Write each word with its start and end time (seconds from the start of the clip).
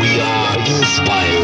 We 0.00 0.20
are 0.20 0.58
inspired. 0.66 1.41